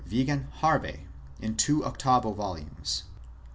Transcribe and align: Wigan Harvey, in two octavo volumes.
Wigan 0.09 0.47
Harvey, 0.61 1.05
in 1.41 1.55
two 1.55 1.85
octavo 1.85 2.31
volumes. 2.33 3.03